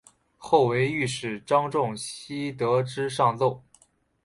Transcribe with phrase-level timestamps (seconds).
[0.35, 3.61] 后为御史张仲炘得知上奏。